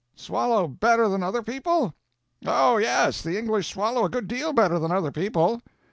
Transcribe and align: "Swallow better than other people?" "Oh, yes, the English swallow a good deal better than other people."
"Swallow 0.15 0.67
better 0.67 1.07
than 1.07 1.21
other 1.21 1.43
people?" 1.43 1.93
"Oh, 2.47 2.77
yes, 2.77 3.21
the 3.21 3.37
English 3.37 3.69
swallow 3.71 4.03
a 4.03 4.09
good 4.09 4.27
deal 4.27 4.51
better 4.51 4.79
than 4.79 4.91
other 4.91 5.11
people." 5.11 5.61